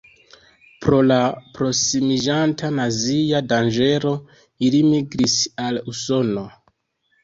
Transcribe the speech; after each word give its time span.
Pro 0.85 1.01
la 1.09 1.17
prosimiĝanta 1.57 2.71
nazia 2.79 3.45
danĝero 3.53 4.17
ili 4.71 4.85
migris 4.93 5.41
al 5.71 5.83
Usono. 5.97 6.53